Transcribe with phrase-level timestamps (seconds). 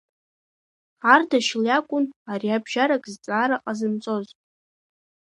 [1.13, 4.27] Ардашьыл иакәын ариабжьарак зҵаара ҟазымҵоз.